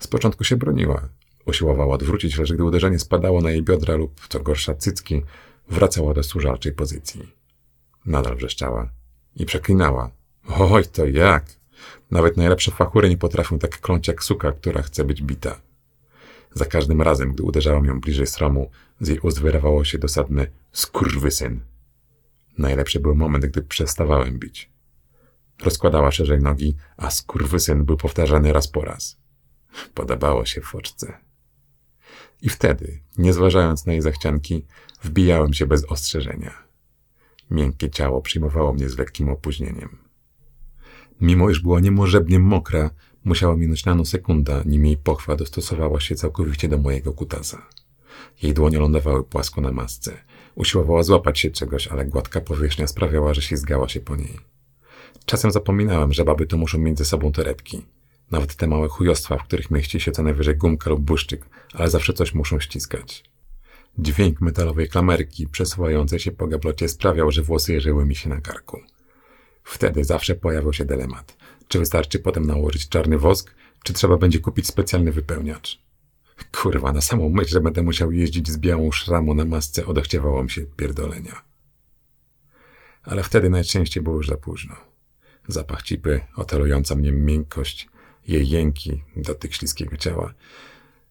Z 0.00 0.06
początku 0.06 0.44
się 0.44 0.56
broniła, 0.56 1.08
Usiłowała 1.46 1.94
odwrócić, 1.94 2.38
lecz 2.38 2.52
gdy 2.52 2.64
uderzenie 2.64 2.98
spadało 2.98 3.40
na 3.40 3.50
jej 3.50 3.62
biodra 3.62 3.96
lub, 3.96 4.20
co 4.28 4.40
gorsza, 4.40 4.74
cycki, 4.74 5.22
wracała 5.68 6.14
do 6.14 6.22
służalczej 6.22 6.72
pozycji. 6.72 7.32
Nadal 8.06 8.36
wrzeszczała 8.36 8.90
i 9.36 9.46
przeklinała. 9.46 10.10
Oj, 10.48 10.84
to 10.84 11.06
jak! 11.06 11.44
Nawet 12.10 12.36
najlepsze 12.36 12.70
fachury 12.70 13.10
nie 13.10 13.18
potrafią 13.18 13.58
tak 13.58 13.80
kląć 13.80 14.08
jak 14.08 14.24
suka, 14.24 14.52
która 14.52 14.82
chce 14.82 15.04
być 15.04 15.22
bita. 15.22 15.60
Za 16.54 16.64
każdym 16.64 17.02
razem, 17.02 17.32
gdy 17.32 17.42
uderzałem 17.42 17.84
ją 17.84 18.00
bliżej 18.00 18.26
sromu, 18.26 18.70
z 19.00 19.08
jej 19.08 19.18
ust 19.18 19.40
wyrawało 19.40 19.84
się 19.84 19.98
dosadne 19.98 20.46
skurwysyn. 20.72 21.60
Najlepszy 22.58 23.00
był 23.00 23.14
moment, 23.14 23.46
gdy 23.46 23.62
przestawałem 23.62 24.38
bić. 24.38 24.70
Rozkładała 25.62 26.10
szerzej 26.10 26.38
nogi, 26.38 26.76
a 26.96 27.10
skurwysyn 27.10 27.84
był 27.84 27.96
powtarzany 27.96 28.52
raz 28.52 28.68
po 28.68 28.80
raz. 28.80 29.16
Podobało 29.94 30.44
się 30.44 30.60
foczce. 30.60 31.18
I 32.42 32.48
wtedy, 32.48 33.00
nie 33.18 33.32
zważając 33.32 33.86
na 33.86 33.92
jej 33.92 34.02
zachcianki, 34.02 34.64
wbijałem 35.02 35.52
się 35.54 35.66
bez 35.66 35.84
ostrzeżenia. 35.84 36.54
Miękkie 37.50 37.90
ciało 37.90 38.20
przyjmowało 38.20 38.72
mnie 38.72 38.88
z 38.88 38.98
lekkim 38.98 39.28
opóźnieniem. 39.28 40.03
Mimo 41.20 41.50
iż 41.50 41.60
była 41.60 41.80
niemożebnie 41.80 42.38
mokra, 42.38 42.90
musiała 43.24 43.56
minąć 43.56 43.84
nanosekunda, 43.84 44.62
nim 44.66 44.86
jej 44.86 44.96
pochwa 44.96 45.36
dostosowała 45.36 46.00
się 46.00 46.14
całkowicie 46.14 46.68
do 46.68 46.78
mojego 46.78 47.12
kutasa. 47.12 47.66
Jej 48.42 48.54
dłonie 48.54 48.78
lądowały 48.78 49.24
płasko 49.24 49.60
na 49.60 49.72
masce. 49.72 50.12
Usiłowała 50.54 51.02
złapać 51.02 51.38
się 51.40 51.50
czegoś, 51.50 51.88
ale 51.88 52.04
gładka 52.04 52.40
powierzchnia 52.40 52.86
sprawiała, 52.86 53.34
że 53.34 53.42
ślizgała 53.42 53.88
się 53.88 54.00
po 54.00 54.16
niej. 54.16 54.38
Czasem 55.26 55.50
zapominałem, 55.50 56.12
że 56.12 56.24
baby 56.24 56.46
to 56.46 56.56
muszą 56.56 56.78
mieć 56.78 56.98
ze 56.98 57.04
sobą 57.04 57.32
torebki. 57.32 57.82
Nawet 58.30 58.56
te 58.56 58.66
małe 58.66 58.88
chujostwa, 58.88 59.38
w 59.38 59.44
których 59.44 59.70
mieści 59.70 60.00
się 60.00 60.12
co 60.12 60.22
najwyżej 60.22 60.56
gumka 60.56 60.90
lub 60.90 61.00
błyszczyk, 61.00 61.46
ale 61.74 61.90
zawsze 61.90 62.12
coś 62.12 62.34
muszą 62.34 62.60
ściskać. 62.60 63.24
Dźwięk 63.98 64.40
metalowej 64.40 64.88
klamerki 64.88 65.48
przesuwającej 65.48 66.18
się 66.18 66.32
po 66.32 66.46
gablocie 66.46 66.88
sprawiał, 66.88 67.30
że 67.30 67.42
włosy 67.42 67.72
jeżyły 67.72 68.06
mi 68.06 68.14
się 68.14 68.28
na 68.28 68.40
karku. 68.40 68.80
Wtedy 69.64 70.04
zawsze 70.04 70.34
pojawiał 70.34 70.72
się 70.72 70.84
dylemat. 70.84 71.36
Czy 71.68 71.78
wystarczy 71.78 72.18
potem 72.18 72.46
nałożyć 72.46 72.88
czarny 72.88 73.18
wosk, 73.18 73.54
czy 73.84 73.92
trzeba 73.92 74.16
będzie 74.16 74.38
kupić 74.38 74.66
specjalny 74.66 75.12
wypełniacz? 75.12 75.82
Kurwa, 76.52 76.92
na 76.92 77.00
samą 77.00 77.28
myśl, 77.28 77.50
że 77.50 77.60
będę 77.60 77.82
musiał 77.82 78.12
jeździć 78.12 78.50
z 78.50 78.58
białą 78.58 78.92
szramą 78.92 79.34
na 79.34 79.44
masce, 79.44 79.86
odechciewało 79.86 80.42
mi 80.42 80.50
się 80.50 80.62
pierdolenia. 80.62 81.42
Ale 83.02 83.22
wtedy 83.22 83.50
najczęściej 83.50 84.02
było 84.02 84.16
już 84.16 84.28
za 84.28 84.36
późno. 84.36 84.76
Zapach 85.48 85.82
cipy, 85.82 86.20
otalująca 86.36 86.94
mnie 86.94 87.12
miękkość, 87.12 87.88
jej 88.28 88.48
jęki, 88.48 89.02
dotyk 89.16 89.54
śliskiego 89.54 89.96
ciała. 89.96 90.34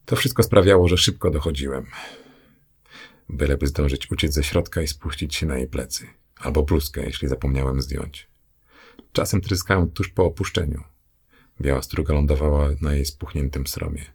To 0.05 0.15
wszystko 0.15 0.43
sprawiało, 0.43 0.87
że 0.87 0.97
szybko 0.97 1.29
dochodziłem. 1.29 1.85
Byleby 3.29 3.67
zdążyć 3.67 4.11
uciec 4.11 4.33
ze 4.33 4.43
środka 4.43 4.81
i 4.81 4.87
spuścić 4.87 5.35
się 5.35 5.45
na 5.45 5.57
jej 5.57 5.67
plecy. 5.67 6.07
Albo 6.39 6.63
bluzkę, 6.63 7.03
jeśli 7.05 7.27
zapomniałem 7.27 7.81
zdjąć. 7.81 8.32
Czasem 9.13 9.41
tryskałem 9.41 9.91
tuż 9.91 10.09
po 10.09 10.25
opuszczeniu. 10.25 10.83
Biała 11.61 11.81
struga 11.81 12.13
lądowała 12.13 12.69
na 12.81 12.93
jej 12.93 13.05
spuchniętym 13.05 13.67
sromie. 13.67 14.05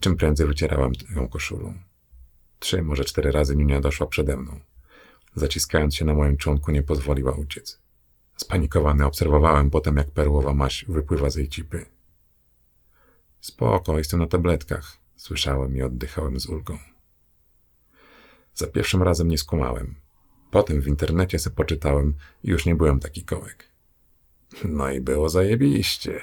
Czym 0.00 0.16
prędzej 0.16 0.46
wycierałem 0.46 0.92
ją 1.16 1.28
koszulą. 1.28 1.74
Trzy, 2.58 2.82
może 2.82 3.04
cztery 3.04 3.32
razy 3.32 3.56
Ninia 3.56 3.80
doszła 3.80 4.06
przede 4.06 4.36
mną. 4.36 4.60
Zaciskając 5.34 5.94
się 5.94 6.04
na 6.04 6.14
moim 6.14 6.36
członku, 6.36 6.72
nie 6.72 6.82
pozwoliła 6.82 7.32
uciec. 7.32 7.80
Spanikowany 8.36 9.04
obserwowałem 9.04 9.70
potem, 9.70 9.96
jak 9.96 10.10
perłowa 10.10 10.54
maś 10.54 10.84
wypływa 10.88 11.30
z 11.30 11.36
jej 11.36 11.48
cipy. 11.48 11.86
Spoko, 13.40 13.98
jestem 13.98 14.20
na 14.20 14.26
tabletkach, 14.26 14.98
słyszałem 15.16 15.76
i 15.76 15.82
oddychałem 15.82 16.40
z 16.40 16.46
ulgą. 16.46 16.78
Za 18.54 18.66
pierwszym 18.66 19.02
razem 19.02 19.28
nie 19.28 19.38
skumałem. 19.38 19.94
Potem 20.50 20.80
w 20.80 20.88
internecie 20.88 21.38
se 21.38 21.50
poczytałem 21.50 22.14
i 22.42 22.50
już 22.50 22.66
nie 22.66 22.74
byłem 22.74 23.00
taki 23.00 23.24
kołek. 23.24 23.73
No 24.64 24.90
i 24.90 25.00
było 25.00 25.28
zajebiście. 25.28 26.20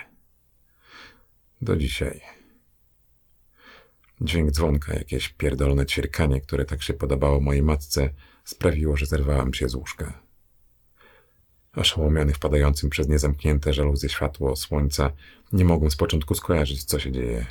Do 1.61 1.75
dzisiaj. 1.75 2.21
Dźwięk 4.21 4.51
dzwonka, 4.51 4.93
jakieś 4.93 5.29
pierdolne 5.29 5.85
ćwierkanie, 5.85 6.41
które 6.41 6.65
tak 6.65 6.83
się 6.83 6.93
podobało 6.93 7.39
mojej 7.39 7.63
matce, 7.63 8.09
sprawiło, 8.43 8.97
że 8.97 9.05
zerwałem 9.05 9.53
się 9.53 9.69
z 9.69 9.75
łóżka. 9.75 10.21
Oszołomiony 11.75 12.33
wpadającym 12.33 12.89
przez 12.89 13.07
niezamknięte 13.07 13.73
żaluzje 13.73 14.09
światło 14.09 14.55
słońca, 14.55 15.11
nie 15.53 15.65
mogłem 15.65 15.91
z 15.91 15.95
początku 15.95 16.35
skojarzyć, 16.35 16.83
co 16.83 16.99
się 16.99 17.11
dzieje. 17.11 17.45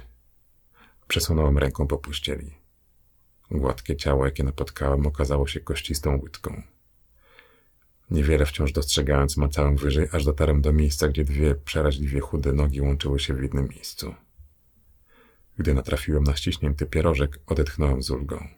Przesunąłem 1.09 1.59
ręką 1.59 1.87
po 1.87 1.99
puścieli. 1.99 2.55
Gładkie 3.51 3.97
ciało, 3.97 4.25
jakie 4.25 4.45
napotkałem, 4.45 5.07
okazało 5.07 5.47
się 5.47 5.61
kościstą 5.61 6.17
łydką. 6.23 6.63
Niewiele 8.11 8.47
wciąż 8.47 8.73
dostrzegając, 8.73 9.37
macałem 9.37 9.77
wyżej, 9.77 10.09
aż 10.13 10.25
dotarłem 10.25 10.63
do 10.63 10.73
miejsca, 10.73 11.09
gdzie 11.09 11.25
dwie 11.25 11.55
przeraźliwie 11.55 12.21
chude 12.21 12.53
nogi 12.53 12.81
łączyły 12.81 13.21
się 13.21 13.35
w 13.35 13.43
jednym 13.43 13.69
miejscu. 13.69 14.15
Gdy 15.59 15.75
natrafiłem 15.75 16.25
na 16.25 16.37
ściśnięty 16.37 16.87
pierożek, 16.87 17.39
odetchnąłem 17.47 18.03
z 18.03 18.11
ulgą. 18.11 18.49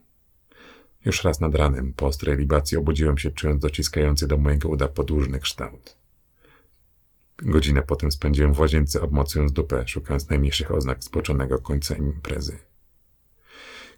Już 1.05 1.25
raz 1.25 1.41
nad 1.41 1.55
ranem, 1.55 1.93
po 1.93 2.07
ostrej 2.07 2.37
libacji, 2.37 2.79
obudziłem 2.79 3.19
się, 3.19 3.31
czując 3.31 3.63
dociskający 3.63 4.29
do 4.29 4.37
mojego 4.37 4.69
uda 4.69 4.89
podłużny 4.89 5.41
kształt. 5.41 5.97
Godzinę 7.37 7.83
potem 7.83 8.13
spędziłem 8.13 8.55
w 8.55 8.59
łazience, 8.61 9.03
obmocując 9.03 9.53
dupę, 9.53 9.89
szukając 9.89 10.29
najmniejszych 10.29 10.71
oznak 10.71 11.05
spoczonego 11.05 11.59
końca 11.59 11.95
imprezy. 11.95 12.59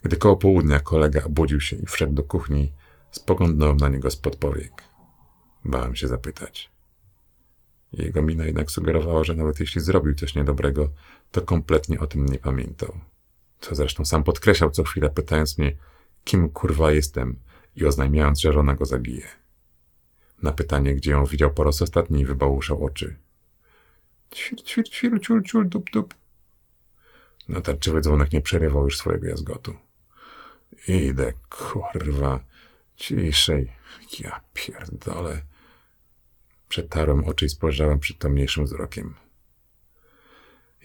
Gdy 0.02 0.16
koło 0.16 0.36
południa 0.36 0.80
kolega 0.80 1.24
obudził 1.24 1.60
się 1.60 1.76
i 1.76 1.86
wszedł 1.86 2.12
do 2.12 2.22
kuchni, 2.22 2.72
spoglądnąłem 3.10 3.76
na 3.76 3.88
niego 3.88 4.10
spod 4.10 4.36
powiek. 4.36 4.93
Bałem 5.64 5.96
się 5.96 6.08
zapytać. 6.08 6.70
Jego 7.92 8.22
mina 8.22 8.44
jednak 8.44 8.70
sugerowała, 8.70 9.24
że 9.24 9.34
nawet 9.34 9.60
jeśli 9.60 9.80
zrobił 9.80 10.14
coś 10.14 10.34
niedobrego, 10.34 10.90
to 11.30 11.42
kompletnie 11.42 12.00
o 12.00 12.06
tym 12.06 12.26
nie 12.26 12.38
pamiętał. 12.38 13.00
Co 13.60 13.74
zresztą 13.74 14.04
sam 14.04 14.24
podkreślał 14.24 14.70
co 14.70 14.84
chwilę, 14.84 15.10
pytając 15.10 15.58
mnie, 15.58 15.76
kim 16.24 16.48
kurwa 16.48 16.92
jestem 16.92 17.38
i 17.76 17.84
oznajmiając, 17.84 18.40
że 18.40 18.52
żona 18.52 18.74
go 18.74 18.84
zabije. 18.84 19.28
Na 20.42 20.52
pytanie, 20.52 20.94
gdzie 20.94 21.10
ją 21.10 21.24
widział 21.24 21.54
po 21.54 21.64
raz 21.64 21.82
ostatni, 21.82 22.26
wybałuszał 22.26 22.84
oczy. 22.84 23.16
Ćwir, 24.34 24.62
ćwir, 24.62 24.88
ćwir, 24.88 25.20
ciul, 25.20 25.42
ciul, 25.42 25.68
dup, 25.68 25.90
dup. 25.90 26.14
Natarczywy 27.48 28.00
dzwonek 28.00 28.32
nie 28.32 28.40
przerywał 28.40 28.84
już 28.84 28.98
swojego 28.98 29.26
jazgotu. 29.26 29.74
Idę, 30.88 31.32
kurwa, 31.48 32.40
ciszej. 32.96 33.72
Ja 34.20 34.40
pierdolę. 34.54 35.42
Przetarłem 36.74 37.24
oczy 37.24 37.46
i 37.46 37.48
spojrzałem 37.48 37.98
przytomniejszym 37.98 38.64
wzrokiem. 38.64 39.14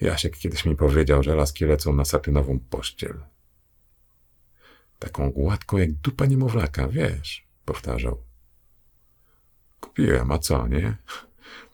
Jasiek 0.00 0.36
kiedyś 0.36 0.64
mi 0.64 0.76
powiedział, 0.76 1.22
że 1.22 1.34
laski 1.34 1.64
lecą 1.64 1.92
na 1.92 2.04
satynową 2.04 2.58
pościel. 2.58 3.20
Taką 4.98 5.30
gładką 5.30 5.78
jak 5.78 5.92
dupa 5.92 6.26
niemowlaka, 6.26 6.88
wiesz, 6.88 7.46
powtarzał. 7.64 8.22
Kupiłem, 9.80 10.30
a 10.30 10.38
co, 10.38 10.68
nie? 10.68 10.96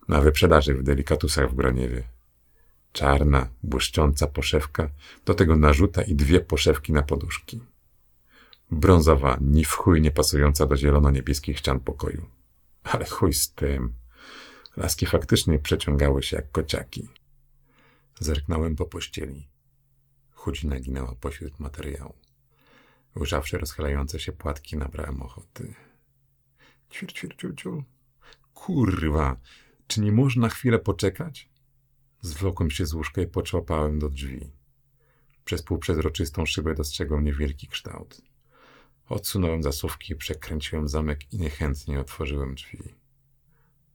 Na 0.08 0.20
wyprzedaży 0.20 0.75
w 0.75 0.82
delikatusach 0.82 1.50
w 1.50 1.54
Groniewie. 1.54 2.02
Czarna, 2.92 3.49
błyszcząca 3.62 4.26
poszewka, 4.26 4.90
do 5.25 5.35
tego 5.35 5.56
narzuta 5.56 6.02
i 6.02 6.14
dwie 6.14 6.40
poszewki 6.40 6.92
na 6.92 7.02
poduszki. 7.02 7.62
Brązowa, 8.70 9.38
ni 9.40 9.64
w 9.64 9.73
chuj 9.73 10.00
nie 10.00 10.11
pasująca 10.11 10.66
do 10.66 10.76
zielono-niebieskich 10.76 11.58
ścian 11.58 11.80
pokoju. 11.80 12.26
Ale 12.82 13.04
chuj 13.04 13.35
z 13.35 13.54
tym. 13.54 14.05
Laski 14.76 15.06
faktycznie 15.06 15.59
przeciągały 15.59 16.23
się 16.23 16.37
jak 16.37 16.50
kociaki. 16.50 17.09
Zerknąłem 18.21 18.76
po 18.76 18.87
pościeli. 18.87 19.49
Chudzina 20.30 20.80
ginęła 20.80 21.14
pośród 21.14 21.61
materiału. 21.61 22.14
Ujrzawszy 23.14 23.59
rozchylające 23.59 24.21
się 24.21 24.33
płatki, 24.33 24.76
nabrałem 24.76 25.23
ochoty. 25.23 25.75
Ćwir, 26.90 27.12
ćwir, 27.12 27.37
ciul, 27.37 27.54
ciul. 27.54 27.83
Kurwa, 28.54 29.37
czy 29.87 30.00
nie 30.00 30.12
można 30.12 30.49
chwilę 30.49 30.78
poczekać? 30.78 31.49
Zwlokłem 32.21 32.71
się 32.71 32.87
z 32.87 32.95
łóżka 32.95 33.23
i 33.23 33.26
poczłapałem 33.26 33.99
do 33.99 34.09
drzwi. 34.09 34.50
Przez 35.45 35.62
półprzezroczystą 35.62 36.47
szybę 36.47 36.75
dostrzegłem 36.75 37.25
niewielki 37.25 37.68
kształt. 37.68 38.23
Odsunąłem 39.09 39.62
zasuwki, 39.62 40.16
przekręciłem 40.16 40.88
zamek 40.88 41.33
i 41.33 41.38
niechętnie 41.38 42.00
otworzyłem 42.00 42.54
drzwi. 42.54 43.05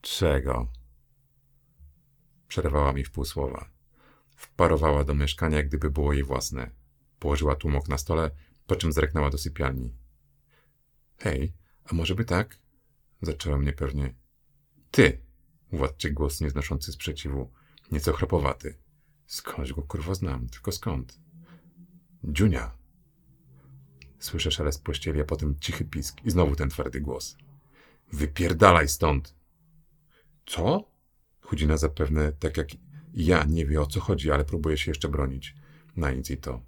Czego? 0.01 0.67
Przerwała 2.47 2.93
mi 2.93 3.03
w 3.03 3.11
pół 3.11 3.25
słowa. 3.25 3.69
Wparowała 4.35 5.03
do 5.03 5.15
mieszkania, 5.15 5.57
jak 5.57 5.67
gdyby 5.67 5.89
było 5.89 6.13
jej 6.13 6.23
własne. 6.23 6.71
Położyła 7.19 7.55
tłumok 7.55 7.87
na 7.87 7.97
stole, 7.97 8.31
po 8.67 8.75
czym 8.75 8.93
zreknęła 8.93 9.29
do 9.29 9.37
sypialni. 9.37 9.93
Hej, 11.17 11.53
a 11.83 11.95
może 11.95 12.15
by 12.15 12.25
tak? 12.25 12.59
Zacząłem 13.21 13.65
niepewnie. 13.65 14.15
Ty! 14.91 15.21
Władczy 15.71 16.11
głos 16.11 16.41
nieznoszący 16.41 16.91
sprzeciwu, 16.91 17.51
nieco 17.91 18.13
chrapowaty. 18.13 18.77
Skądś 19.25 19.73
go 19.73 19.81
kurwa 19.81 20.15
znam, 20.15 20.49
tylko 20.49 20.71
skąd? 20.71 21.19
Dziunia. 22.23 22.71
Słyszę 24.19 24.51
szelest 24.51 24.83
pościeli, 24.83 25.21
a 25.21 25.25
potem 25.25 25.59
cichy 25.59 25.85
pisk 25.85 26.25
i 26.25 26.31
znowu 26.31 26.55
ten 26.55 26.69
twardy 26.69 27.01
głos. 27.01 27.37
Wypierdalaj 28.13 28.87
stąd! 28.87 29.40
Co? 30.45 30.83
Chudzina 31.41 31.77
zapewne, 31.77 32.31
tak 32.31 32.57
jak 32.57 32.67
ja, 33.13 33.43
nie 33.43 33.65
wie 33.65 33.81
o 33.81 33.85
co 33.85 33.99
chodzi, 33.99 34.31
ale 34.31 34.45
próbuje 34.45 34.77
się 34.77 34.91
jeszcze 34.91 35.07
bronić. 35.07 35.55
Na 35.95 36.11
nic 36.11 36.29
i 36.29 36.37
to. 36.37 36.61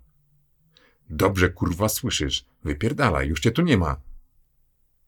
Dobrze, 1.10 1.50
kurwa, 1.50 1.90
słyszysz. 1.90 2.46
Wypierdalaj, 2.64 3.28
już 3.28 3.40
cię 3.40 3.52
tu 3.52 3.62
nie 3.62 3.78
ma. 3.78 4.02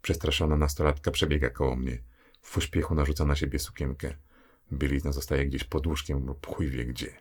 Przestraszona 0.01 0.57
nastolatka 0.57 1.11
przebiega 1.11 1.49
koło 1.49 1.75
mnie. 1.75 1.97
W 2.41 2.53
pośpiechu 2.53 2.95
narzuca 2.95 3.25
na 3.25 3.35
siebie 3.35 3.59
sukienkę. 3.59 4.15
Bielizna 4.73 5.11
zostaje 5.11 5.45
gdzieś 5.45 5.63
pod 5.63 5.87
łóżkiem 5.87 6.25
lub 6.25 6.47
chuj 6.47 6.69
wie 6.69 6.85
gdzie. 6.85 7.13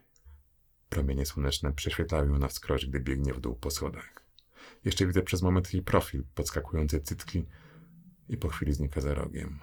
Promienie 0.89 1.27
słoneczne 1.27 1.73
prześwietlają 1.73 2.25
ją 2.25 2.39
na 2.39 2.49
wskroś, 2.49 2.87
gdy 2.87 3.01
biegnie 3.01 3.35
w 3.35 3.41
dół 3.41 3.55
po 3.55 3.71
schodach. 3.71 4.13
Jeszcze 4.85 5.07
widzę 5.07 5.23
przez 5.23 5.43
moment 5.43 5.75
jej 5.75 5.83
profil, 5.83 6.25
podskakujące 6.35 7.01
cytki 7.01 7.45
i 8.29 8.37
po 8.37 8.49
chwili 8.49 8.73
znika 8.73 9.01
za 9.01 9.15
rogiem. 9.15 9.59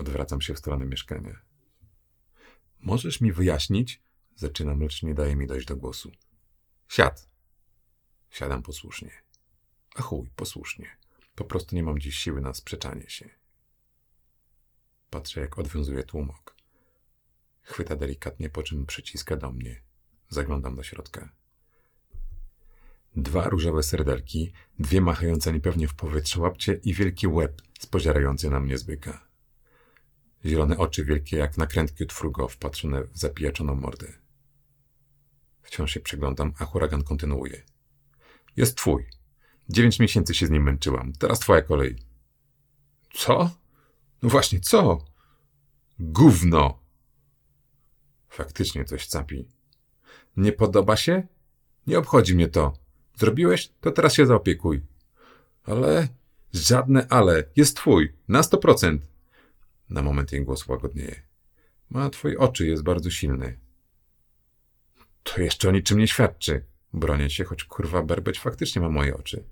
Odwracam 0.00 0.40
się 0.40 0.54
w 0.54 0.58
stronę 0.58 0.86
mieszkania. 0.86 1.40
Możesz 2.78 3.20
mi 3.20 3.32
wyjaśnić? 3.32 4.02
Zaczynam, 4.34 4.80
lecz 4.80 5.02
nie 5.02 5.14
daje 5.14 5.36
mi 5.36 5.46
dojść 5.46 5.66
do 5.66 5.76
głosu. 5.76 6.12
Siad. 6.88 7.28
Siadam 8.30 8.62
posłusznie. 8.62 9.10
A 9.94 10.02
chuj, 10.02 10.30
posłusznie. 10.36 10.96
Po 11.34 11.44
prostu 11.44 11.76
nie 11.76 11.82
mam 11.82 11.98
dziś 11.98 12.16
siły 12.16 12.40
na 12.40 12.54
sprzeczanie 12.54 13.10
się. 13.10 13.30
Patrzę, 15.10 15.40
jak 15.40 15.58
odwiązuje 15.58 16.02
tłumok. 16.02 16.56
Chwyta 17.62 17.96
delikatnie, 17.96 18.50
po 18.50 18.62
czym 18.62 18.86
przyciska 18.86 19.36
do 19.36 19.52
mnie. 19.52 19.82
Zaglądam 20.28 20.76
do 20.76 20.82
środka. 20.82 21.32
Dwa 23.16 23.48
różowe 23.48 23.82
serdelki, 23.82 24.52
dwie 24.78 25.00
machające 25.00 25.52
niepewnie 25.52 25.88
w 25.88 25.94
powietrzu 25.94 26.42
łapcie 26.42 26.74
i 26.74 26.94
wielki 26.94 27.26
łeb 27.26 27.62
spozierający 27.78 28.50
na 28.50 28.60
mnie 28.60 28.78
z 28.78 28.82
byka. 28.82 29.29
Zielone 30.44 30.78
oczy 30.78 31.04
wielkie 31.04 31.36
jak 31.36 31.56
nakrętki 31.56 32.04
od 32.04 32.12
frugo 32.12 32.48
wpatrzone 32.48 33.04
w 33.04 33.18
zapijaczoną 33.18 33.74
mordę. 33.74 34.06
Wciąż 35.62 35.92
się 35.92 36.00
przyglądam, 36.00 36.52
a 36.58 36.64
huragan 36.64 37.04
kontynuuje. 37.04 37.62
Jest 38.56 38.76
twój. 38.76 39.06
Dziewięć 39.68 39.98
miesięcy 39.98 40.34
się 40.34 40.46
z 40.46 40.50
nim 40.50 40.62
męczyłam. 40.62 41.12
Teraz 41.12 41.38
twoja 41.38 41.62
kolej. 41.62 41.96
Co? 43.14 43.50
No 44.22 44.28
właśnie, 44.28 44.60
co? 44.60 45.04
Gówno! 45.98 46.82
Faktycznie 48.28 48.84
coś 48.84 49.06
capi. 49.06 49.48
Nie 50.36 50.52
podoba 50.52 50.96
się? 50.96 51.26
Nie 51.86 51.98
obchodzi 51.98 52.34
mnie 52.34 52.48
to. 52.48 52.72
Zrobiłeś? 53.16 53.72
To 53.80 53.90
teraz 53.90 54.14
się 54.14 54.26
zaopiekuj. 54.26 54.82
Ale... 55.64 56.08
Żadne 56.52 57.06
ale. 57.08 57.44
Jest 57.56 57.76
twój. 57.76 58.12
Na 58.28 58.42
sto 58.42 58.58
procent. 58.58 59.09
Na 59.90 60.02
moment 60.02 60.32
jej 60.32 60.44
głos 60.44 60.68
łagodnieje. 60.68 61.22
Ma 61.90 62.10
twoje 62.10 62.38
oczy, 62.38 62.66
jest 62.66 62.82
bardzo 62.82 63.10
silny. 63.10 63.58
To 65.22 65.40
jeszcze 65.40 65.68
o 65.68 65.72
niczym 65.72 65.98
nie 65.98 66.08
świadczy. 66.08 66.64
Bronię 66.92 67.30
się, 67.30 67.44
choć 67.44 67.64
kurwa 67.64 68.02
berbeć 68.02 68.38
faktycznie 68.38 68.82
ma 68.82 68.88
moje 68.88 69.16
oczy. 69.16 69.44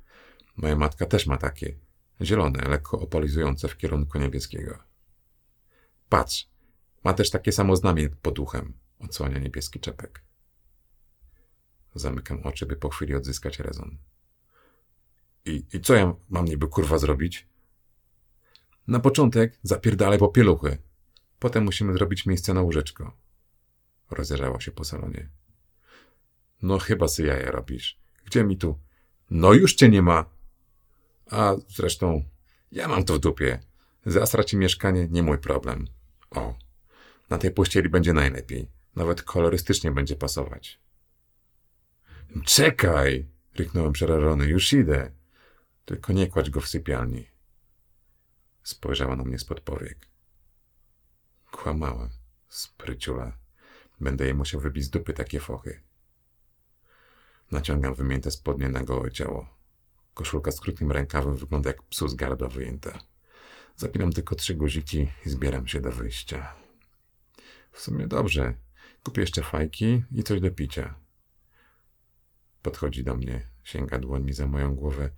Moja 0.57 0.76
matka 0.76 1.07
też 1.07 1.26
ma 1.26 1.37
takie. 1.37 1.75
Zielone, 2.21 2.68
lekko 2.68 3.00
opalizujące 3.00 3.68
w 3.68 3.76
kierunku 3.76 4.18
niebieskiego. 4.18 4.78
Patrz, 6.09 6.49
ma 7.04 7.14
też 7.14 7.30
takie 7.30 7.52
samo 7.52 7.76
znamie 7.76 8.09
pod 8.09 8.38
uchem. 8.38 8.73
Odsłania 8.99 9.38
niebieski 9.38 9.80
czepek. 9.80 10.23
Zamykam 11.95 12.40
oczy, 12.42 12.66
by 12.66 12.76
po 12.76 12.88
chwili 12.88 13.14
odzyskać 13.14 13.59
rezon. 13.59 13.99
I, 15.45 15.64
I 15.73 15.80
co 15.80 15.95
ja 15.95 16.14
mam 16.28 16.45
niby 16.45 16.69
kurwa 16.69 16.99
zrobić? 16.99 17.47
Na 18.89 19.01
początek 19.01 19.59
zapierdalaj 19.63 20.19
po 20.19 20.29
pieluchy. 20.29 20.79
Potem 21.39 21.65
musimy 21.65 21.93
zrobić 21.93 22.27
miejsce 22.27 22.55
na 22.55 22.63
łóżeczko. 22.63 23.17
Rozejrzała 24.11 24.61
się 24.61 24.73
po 24.73 24.85
salonie. 24.85 25.29
No 26.63 26.79
chyba 26.79 27.09
sy 27.09 27.23
jaja 27.23 27.51
robisz. 27.51 27.99
Gdzie 28.25 28.45
mi 28.45 28.57
tu? 28.57 28.79
No 29.31 29.53
już 29.53 29.75
cię 29.75 29.89
nie 29.89 30.03
ma. 30.03 30.25
A 31.31 31.55
zresztą 31.69 32.25
ja 32.73 32.89
mam 32.89 33.05
to 33.05 33.15
w 33.15 33.19
dupie. 33.19 33.61
Zasra 34.07 34.45
ci 34.45 34.57
mieszkanie, 34.57 35.09
nie 35.11 35.23
mój 35.23 35.39
problem. 35.39 35.87
O, 36.31 36.55
na 37.31 37.39
tej 37.39 37.51
pościeli 37.51 37.89
będzie 37.89 38.13
najlepiej. 38.13 38.69
Nawet 38.97 39.23
kolorystycznie 39.23 39.91
będzie 39.91 40.17
pasować. 40.17 40.81
Czekaj! 42.45 43.27
ryknąłem 43.55 43.93
przerażony. 43.93 44.47
Już 44.47 44.73
idę. 44.73 45.11
Tylko 45.85 46.13
nie 46.13 46.27
kładź 46.27 46.51
go 46.51 46.61
w 46.61 46.69
sypialni. 46.69 47.38
Spojrzała 48.69 49.17
na 49.17 49.25
mnie 49.25 49.39
spod 49.39 49.61
powiek. 49.61 50.09
Kłamała. 51.50 52.09
Spryciula. 52.49 53.39
Będę 54.00 54.25
jej 54.25 54.35
musiał 54.35 54.61
wybić 54.61 54.85
z 54.85 54.91
dupy 54.91 55.13
takie 55.13 55.41
fochy. 55.41 55.83
Naciągam 57.50 57.95
wymięte 57.95 58.31
spodnie 58.31 58.69
na 58.69 58.85
gołe 58.85 59.13
ciało. 59.13 59.49
Koszulka 60.15 60.52
z 60.52 60.61
krótkim 60.61 60.93
rękawem 60.93 61.37
wygląda 61.37 61.71
jak 61.71 61.83
psu 61.83 62.09
z 62.09 62.15
gardła 62.15 62.49
wyjęta. 62.49 62.99
Zapinam 63.76 64.13
tylko 64.13 64.35
trzy 64.35 64.54
guziki 64.54 65.09
i 65.26 65.31
zbieram 65.31 65.69
się 65.69 65.81
do 65.81 65.93
wyjścia. 65.93 66.54
W 67.73 67.81
sumie 67.81 68.07
dobrze. 68.07 68.54
Kupię 69.04 69.21
jeszcze 69.21 69.43
fajki 69.43 70.04
i 70.13 70.23
coś 70.23 70.41
do 70.41 70.50
picia. 70.50 70.95
Podchodzi 72.63 73.04
do 73.04 73.15
mnie, 73.17 73.49
sięga 73.65 73.99
dłońmi 73.99 74.33
za 74.33 74.47
moją 74.47 74.75
głowę 74.75 75.11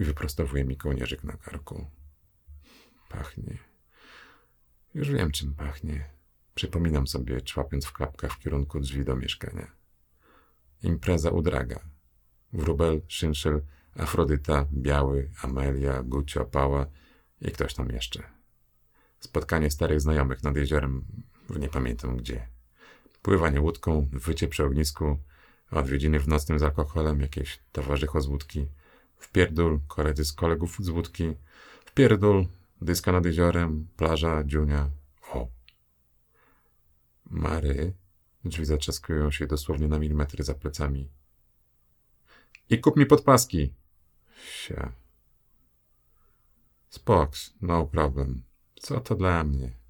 i 0.00 0.04
wyprostowuje 0.04 0.64
mi 0.64 0.76
kołnierzyk 0.76 1.24
na 1.24 1.36
karku. 1.36 1.90
Pachnie. 3.18 3.58
Już 4.94 5.10
wiem, 5.10 5.30
czym 5.30 5.54
pachnie. 5.54 6.10
Przypominam 6.54 7.06
sobie, 7.06 7.40
człapiąc 7.40 7.84
w 7.84 7.92
klapkach 7.92 8.32
w 8.32 8.38
kierunku 8.38 8.80
drzwi 8.80 9.04
do 9.04 9.16
mieszkania. 9.16 9.72
Impreza 10.82 11.30
u 11.30 11.42
Draga. 11.42 11.80
Wróbel, 12.52 13.00
Szynszyl, 13.08 13.62
Afrodyta, 13.96 14.66
Biały, 14.72 15.30
Amelia, 15.42 16.02
Gucio, 16.02 16.44
Pała 16.44 16.86
i 17.40 17.50
ktoś 17.50 17.74
tam 17.74 17.88
jeszcze. 17.90 18.22
Spotkanie 19.20 19.70
starych 19.70 20.00
znajomych 20.00 20.42
nad 20.42 20.56
jeziorem, 20.56 21.04
w 21.48 21.58
nie 21.58 21.68
pamiętam 21.68 22.16
gdzie. 22.16 22.48
Pływanie 23.22 23.60
łódką, 23.60 24.08
wycie 24.12 24.48
przy 24.48 24.64
ognisku, 24.64 25.18
odwiedziny 25.70 26.20
w 26.20 26.28
nocnym 26.28 26.58
z 26.58 26.62
alkoholem, 26.62 27.20
jakieś 27.20 27.60
towarzycho 27.72 28.20
z 28.20 28.26
łódki, 28.26 28.66
wpierdul, 29.16 29.80
koledzy 29.88 30.24
z 30.24 30.32
kolegów 30.32 30.76
z 30.80 30.88
łódki, 30.88 31.34
wpierdul, 31.84 32.46
dyska 32.84 33.12
nad 33.12 33.24
jeziorem, 33.24 33.88
plaża, 33.96 34.44
dziunia. 34.44 34.90
O! 35.32 35.48
Mary, 37.30 37.94
drzwi 38.44 38.64
zatrzaskują 38.64 39.30
się 39.30 39.46
dosłownie 39.46 39.88
na 39.88 39.98
milimetry 39.98 40.44
za 40.44 40.54
plecami. 40.54 41.10
I 42.70 42.78
kup 42.80 42.96
mi 42.96 43.06
podpaski. 43.06 43.74
Sia. 44.44 44.92
Spoks, 46.88 47.54
no 47.60 47.86
problem. 47.86 48.42
Co 48.74 49.00
to 49.00 49.14
dla 49.14 49.44
mnie? 49.44 49.83